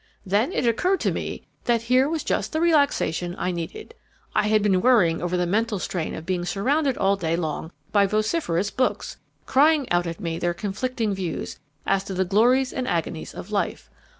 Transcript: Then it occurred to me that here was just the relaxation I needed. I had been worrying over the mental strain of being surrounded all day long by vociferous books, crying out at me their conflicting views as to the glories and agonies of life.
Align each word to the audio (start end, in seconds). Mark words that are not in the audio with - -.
Then 0.25 0.51
it 0.51 0.65
occurred 0.65 0.99
to 1.01 1.11
me 1.11 1.43
that 1.65 1.83
here 1.83 2.09
was 2.09 2.23
just 2.23 2.53
the 2.53 2.59
relaxation 2.59 3.35
I 3.37 3.51
needed. 3.51 3.93
I 4.33 4.47
had 4.47 4.63
been 4.63 4.81
worrying 4.81 5.21
over 5.21 5.37
the 5.37 5.45
mental 5.45 5.77
strain 5.77 6.15
of 6.15 6.25
being 6.25 6.43
surrounded 6.43 6.97
all 6.97 7.15
day 7.15 7.35
long 7.35 7.71
by 7.91 8.07
vociferous 8.07 8.71
books, 8.71 9.17
crying 9.45 9.87
out 9.91 10.07
at 10.07 10.19
me 10.19 10.39
their 10.39 10.55
conflicting 10.55 11.13
views 11.13 11.59
as 11.85 12.03
to 12.05 12.15
the 12.15 12.25
glories 12.25 12.73
and 12.73 12.87
agonies 12.87 13.35
of 13.35 13.51
life. 13.51 13.91